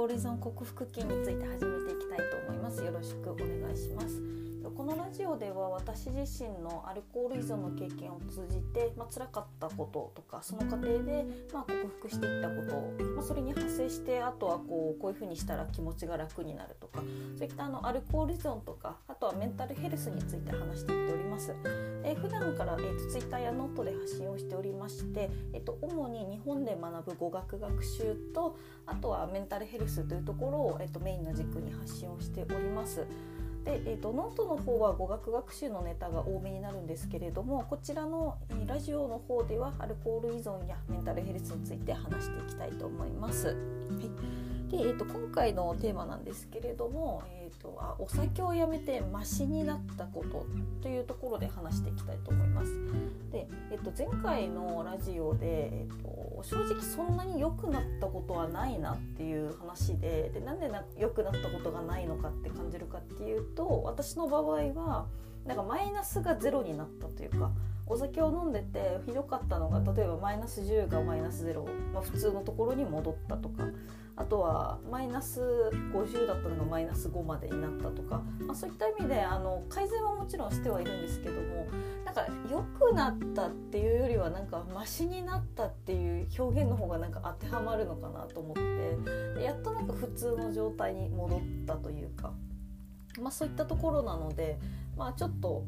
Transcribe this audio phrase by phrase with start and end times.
[0.00, 2.82] コール依存克服期について始めていきたいと思います。
[2.82, 4.39] よろしくお願いします。
[4.68, 17.00] このラジオでは私自身のアルコール依存の経験を通じて、まあ辛かったこととかその過程で、まあ、克服していったこと、まあ、それに派生してあとはこうこういうふうにしたら気持ちが楽になるとか
[17.36, 21.54] そういったあのアルコール依存とかあとはメンタルヘルスについて話していっております。
[22.02, 33.06] えー、普段から、えーと、Twitter やノートで発信をしておりまして、えーと、主に日本で学ぶ語学学習とあとはメンタルヘルスというところを、えーとメインの軸に発信をしております。
[33.64, 43.48] で、えーと、ノートの方は語学学習のネタが多めになるんですけれどもこちらの、えー、ラジオの方ではアルコール依存やメンタルヘルスについて話していきたいと思います。
[43.48, 50.46] はいで、えーと、今回のテーマなんですけれども、えーと、あお酒をやめてマシになったこと
[50.80, 52.70] というところで話していきたいと思います。
[53.32, 65.06] で、えー、と前回のラジオで、えー、と正直そんなに良くなったことはないなっていう話ででなんでな良くなったことがないのかって感じるかっていうと私の場合は
[65.46, 67.50] なんかマイナスがゼロになったというか
[67.90, 73.64] お酒を飲んでてひどかったのが例えばマイナス10がマイナス0、まあ、普通のところに戻ったとか
[74.14, 75.40] あとはマイナス
[75.92, 81.66] 50だったのがマイナス5までになったとか、まあ、そういった意味であの改善はもちろんしてはいるんですけども
[82.04, 88.54] なんか良くなったっていうよりはなんかマシになったっていう表現の方がなんか当てはまるのかなと思っ
[89.36, 92.32] てやっとなんか普通の状態に戻ったというか、
[93.20, 94.60] まあ、そういったところなので、
[94.96, 95.64] まあ、ちょっと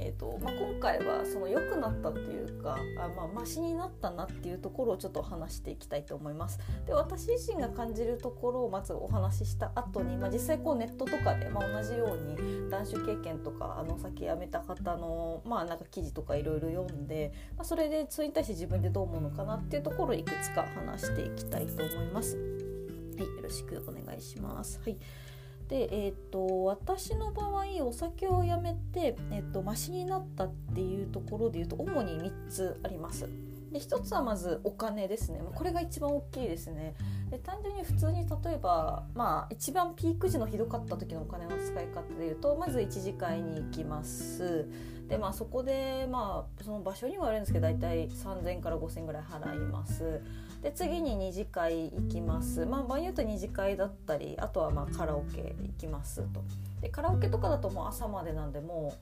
[0.00, 6.58] えーとまあ、今回はその良くなったっていうかあ、まあ、マシになったなっていうところをちょっと話していきたいと思います。
[6.86, 22.36] で私自身が感じるところをまずお話しした後に、まあ、実際こうネットとかで、まあ、同じように断酒経験とかあのお酒やめた方の、まあ、なんか記事とかいろいろ読んで、まあ、それでそれに対して自分でどう思うのかなっていうところをいくつか話していきたいと思います。
[22.36, 24.80] はい、よろしくお願いします。
[24.84, 24.96] はい
[25.68, 33.28] で、えーと、私の場合お酒をやめて、えーと、マシになったっていうところでいうと主に3つあります。
[33.70, 35.40] で1つはまずお金ですね。
[35.54, 36.94] これが一番大きいですね。
[37.30, 44.66] で単純に普通に例えばまあ一番ピーク時のひどかった時のお金の使い方でいうとまず1次会に行きます。
[45.06, 50.22] でまあそこでまあその場所にもあるんですけど大体3000から5000ぐらい払います。
[50.62, 52.66] で次に2次会行きます。
[52.66, 56.42] まあ場合によって2次会だったりあとはまあカラオケ行きますと。
[56.80, 58.94] でカラオケとかだともう朝までなんでも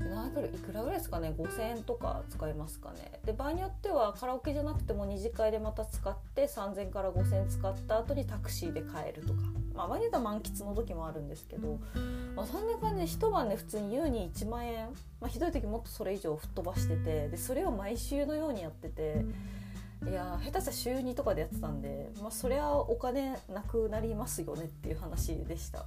[0.00, 3.20] う何いくらぐらいですかね5,000円とか使いますかね。
[3.24, 9.40] で場合によってはカラオケじゃなくても2次会でまた使って3,000から5,000円使った後にタクシーで帰るとか。
[9.74, 11.78] まあ場合によっては満喫の時もあるんですけど、
[12.36, 14.86] まあ、そんな感じで一晩ね普通に優に1万円、
[15.20, 19.24] まあ、ひどい時もっとそれ以上吹っ飛ばしててでそれを毎週のようにやってて。
[20.08, 25.86] いや下手したら週2とかでやってたんで、まあ、そりゃお金なくなりますよねっていう話でした。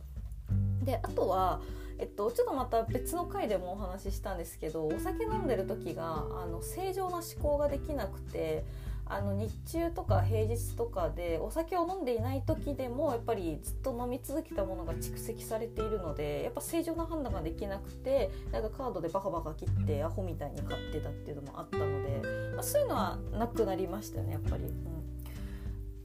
[0.83, 1.59] であとは、
[1.97, 8.63] えっと、ちょっとまた別の回でもお話ししたんですけどお酒飲んでる時があの正常な思考ができなくて
[9.09, 22.22] あの日中とか平日とかでお酒を飲んでいない時でもやっぱりずっと飲み続けたものが蓄積されているのでやっぱ正常な判断ができなくてなんかカードでバカバカ切ってアホみたいに買ってたっていうのもあったので、
[22.57, 24.63] まあ、そういうのはなくなりましたよねやっぱり。
[24.63, 24.97] うん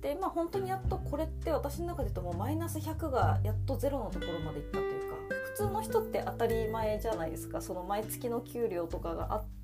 [0.02, 9.61] でまあ本当にやっとこれって私の中で言うともうマイナス100がやっとゼロのところまでいったというか普通の人って当たり前じゃないですかその毎月の給料とかがあって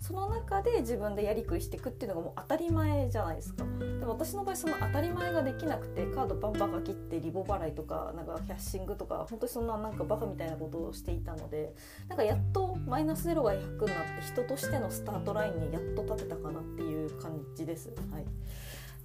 [0.00, 11.74] その中で自分でやりくりしていくっていうのがもう当たり前じゃないですかでも私の場合その当たり前ができなくてカードバンバカ切ってリボ払いとかなんかキャッシングとか本当にそんななんかバカみたいなことをしていたので
[12.08, 17.90] なんかやっとマイナスゼロが100になって人としてのスタートラインにやっと立てたかなっていう感じです。
[18.12, 18.24] はい、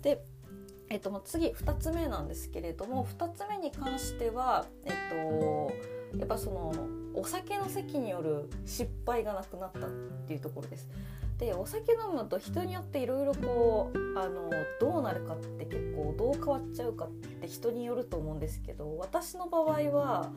[0.01, 0.23] で
[0.89, 5.71] えっと、次2つ目なんですけれども2つ目に関しては、えっと、
[6.17, 6.73] やっぱその
[7.13, 9.89] お酒の席による失敗がなくなったっ
[10.27, 10.89] ていうところです。
[11.37, 14.49] でお酒飲むと人によっていろいろこうあの
[14.79, 20.31] どうなるかって結構どう変わっちゃうかって人によると思うんですけど私の場合は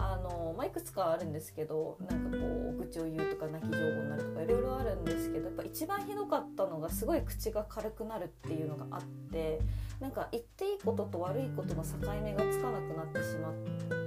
[0.00, 9.60] あの、まあ、いくつかあるんですけどなんかこう愚痴を言うとか泣き情報になるとかいろいろあるんですけどやっぱ一番ひどかったのがすごい口が軽くなるっていうのがあって
[10.00, 11.90] なんか言っていいことと悪いことの境
[12.22, 13.54] 目がつかなくなってしまっ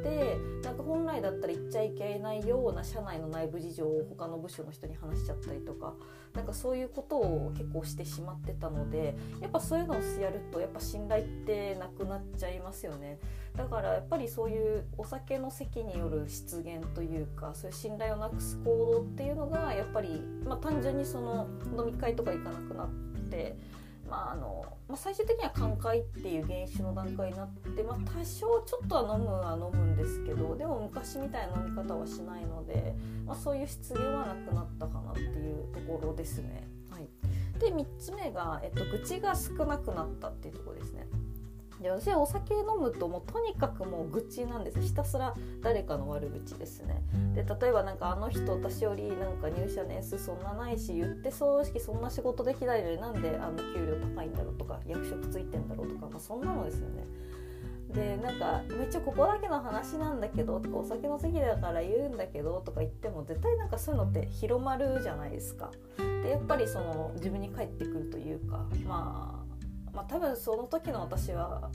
[0.04, 5.94] てなんか本来だったら言っちゃいけないような社内の内部事情を他の部署の人に話しちゃったりとか
[6.34, 13.20] なんかそういうことを結構してしまってたのでやっぱそういうのをやるとやっぱ信頼ってなくなっちゃいますよね。
[13.56, 21.48] だからやっぱりそういうお酒の席による失言というかそういう信頼をなくす行動っていうのがやっぱり、まあ、単純にその
[21.78, 22.90] 飲み会とか行かなくなっ
[23.30, 23.58] て。
[24.10, 32.96] まああのまあ、最終的には寛解っていう原種の段階になって、まあ、多少ちょっとは飲むは飲むんですけどでも昔みたいな飲み方はしないので、
[33.26, 36.68] まあ、そういう失言はなくなったかなっていうところですね。
[36.92, 37.08] はい、
[37.60, 41.08] で3つ目が、えっと、愚痴が少なくなったっていうところですね。
[41.84, 47.04] で私お酒飲むともうとにかくもう愚痴なんですひたすら誰かの悪口ですね。
[47.36, 57.06] で例えばなんかあの人私よりなんか入社年数そんなないし言って葬式そんな仕事できないのになんであの給料高いんだろうとか役職ついてんだろうとか、まあ、そんなのですよね。
[57.94, 65.70] でなんかめっちゃここだけの話なんだけどとかお酒の席だから言うんだけどとか言っても絶対なんかそういうのって広まるじゃないですか。
[66.24, 69.43] でやっぱりその自分に返ってくるというかまあ
[69.94, 71.70] まあ多分その時の私は、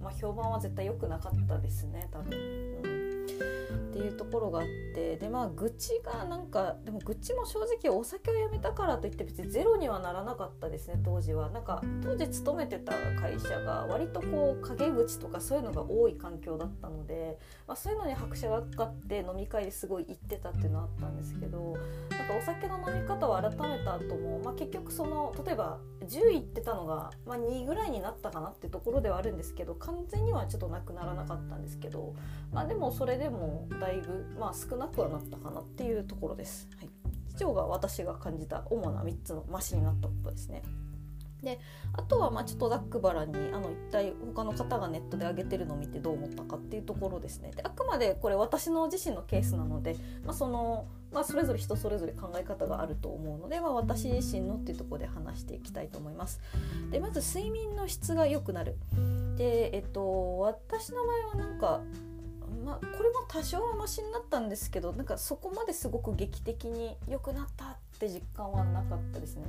[0.00, 2.38] まあ、評判は絶対良くなかったですね多分。
[2.84, 3.02] うん
[3.92, 17.38] っていうところがあってでまあ愚痴がなんかでも愚痴も正直お酒をやめたからといって別にゼロにはならなかったですね当時はなんか当時勤めてた会社が割とこう陰口とかそういうのが多い環境だったので、
[17.68, 21.76] まあ、そういうのに拍車がかかって飲み会ですごい行ってたっていうのはあったんですけど
[22.22, 32.14] なんかお酒の飲み方を改めた後も、まあ、結局その例えば10行ってたのが、まあ、2ぐらいになったかなってところではあるんですけど完全にはちょっとなくならなかったんですけど、
[32.52, 36.68] まあ、でもそれでもだいぶ、まあ、少なくはなったかなっていうところです。
[36.78, 36.88] はい、
[37.34, 40.62] 以上が私が感じた主な3つのマシになったことですね。
[41.42, 41.58] で
[41.92, 56.40] あとはまあちょっとざっくばらにあの一体他の方がネットで上げてるのを見てどう思ったかっていうところですねであくまでこれ私の自身のケースなので、まあ、そのまあ、それぞれ人それぞれ考え方があると思うので、まあ、私自身のっていうところで話していきたいと思います。
[56.90, 58.76] でまず睡眠の質が良くなる。
[59.36, 61.80] でえっと私の場合はなんか
[62.64, 69.46] まあ、これも多少はマシになったんですけどなんかそこまですごく劇的に良くなったって実感はなかったですね。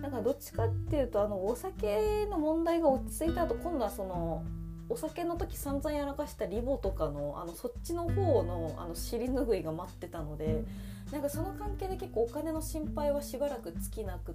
[0.00, 4.44] だかどっちかっていうとあのお酒の問題が落ち着いた後今度はその
[4.88, 10.64] お酒の時散々やらかしたリボとかのあのそっちの方のあの尻拭いが待ってたので
[11.12, 14.34] なんかその関係で結構お金の心配はしばらく尽きなくっ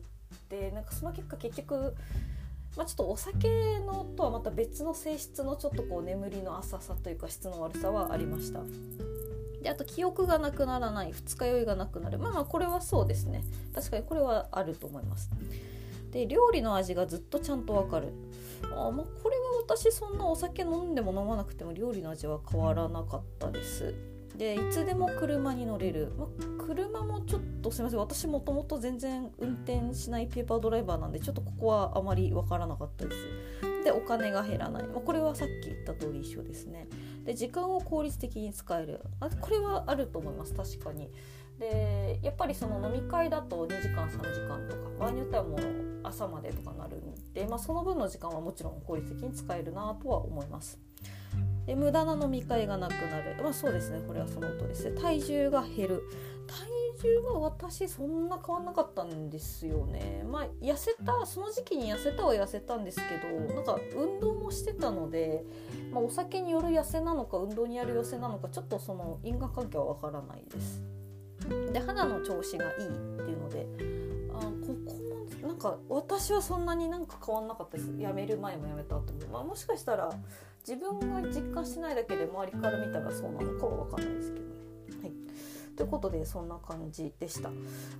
[0.50, 1.95] てなんかその結果結局
[2.77, 8.62] まあ、ちょっとお酒のとはまた別の性質のちょっとこう眠りの浅さというか質の悪さはありました。
[9.62, 13.44] であと記憶がなくならない二日酔いがなくなるまあまあこれはそうですね
[13.75, 15.29] 確かにこれはあると思います。
[16.12, 18.13] で料理の味がずっとちゃんとわかる
[18.63, 23.94] あ、まあ、これは私そんなお酒飲んでも飲まなくても料理の味は変わらなかったです。
[24.41, 26.25] でいつでも車に乗れる、ま、
[26.65, 27.99] 車もちょっとすいません。
[27.99, 33.83] 私もともと全然運転しないペーパードライバーなんでちょっとここはあまり分からなかったです。
[33.83, 36.88] でお金が減らない、ま、これはさっき言った通り一緒ですね。
[37.23, 39.01] で時間を効率的に使える。
[39.19, 40.55] あこれはあると思います。
[40.55, 41.11] 確かに。
[41.59, 45.59] でやっぱりその飲み会だと2時間3時間とか場合によってはもう
[46.01, 50.79] 朝までとかなるんで、まあ、その分の時間はもちろん効率的に使えるなとは思います。
[51.71, 53.41] で無駄な飲み会がなくなる。
[53.41, 54.01] まあそうですね。
[54.06, 54.89] これはその通りです。
[54.89, 56.03] ね体重が減る。
[56.45, 60.25] 体重は私そんな変わんなかったんですよね。
[60.29, 65.45] まあ痩せたその時期に痩せたは痩せたんですけどなんか運動もしてたので、
[65.94, 70.83] まあ、お酒による痩せなのか運動による痩せなのかちょっとその因果関係はわからないです。
[71.71, 72.89] で肌の調子がいいっ
[73.23, 73.65] ていうので
[74.33, 75.10] あここ
[75.42, 77.92] なんか私はそんなになんか変わんなかったです。
[77.97, 80.11] やめる前もやめた後も、まあ、もしかしたら
[80.68, 84.52] 自分が実感してないだけで周りから見たらそうなのかは分かんないですけどね。
[85.02, 85.11] はい。
[85.76, 87.50] ということでそんな感じでした。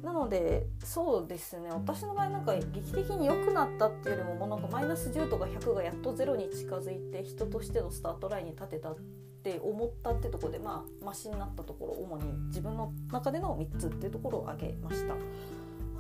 [0.04, 1.70] なのでそうですね。
[1.72, 8.96] 私の場合なんか劇的に良くなったっていうよりももうなんかマイナス10とか100がやっと0に近づいて人としてのスタートラインに立てたっ
[9.44, 15.16] て思ったってとこでまあマシになったところ主に自分の中での3つっていうところを挙げました。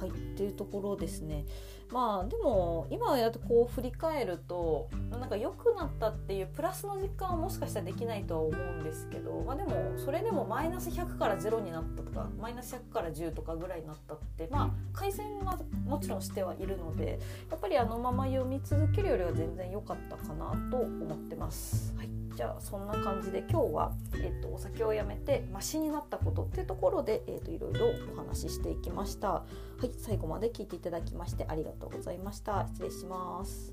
[0.01, 1.45] はいっていうところですね
[1.91, 21.93] まあでも今やっとこう振り返るとなんか良くなったっていうプラスの実感はもしかしたらできないとは思うんですけど、まあ、でもそれでもマイナス100から0になったとかマイナス100から10とかぐらいになったってまあ改善はもちろんしてはいるのでやっぱりあのまま読み続けるよりは全然良かったかなと思ってます。
[21.97, 29.29] はいじゃあそんな感じで今日は、えーと、お酒をやめてマシになったことっていうところで、えーと、いろいろお話ししていきました。
[29.29, 29.45] は
[29.83, 32.67] い、最後まで聞いていただきましてありがとうございました。
[32.67, 33.71] 失礼します。